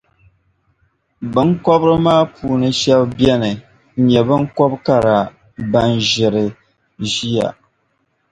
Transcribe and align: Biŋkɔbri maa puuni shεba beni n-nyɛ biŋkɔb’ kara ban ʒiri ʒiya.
Biŋkɔbri 1.33 1.95
maa 2.05 2.23
puuni 2.33 2.69
shεba 2.79 3.03
beni 3.17 3.51
n-nyɛ 3.99 4.21
biŋkɔb’ 4.27 4.73
kara 4.85 5.15
ban 5.71 5.89
ʒiri 6.09 6.45
ʒiya. 7.11 7.47